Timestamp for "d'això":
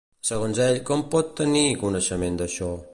2.43-2.77